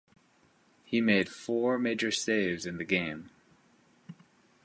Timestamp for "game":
2.83-3.29